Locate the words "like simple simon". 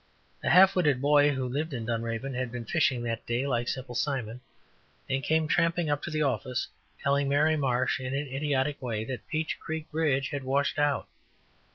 3.45-4.41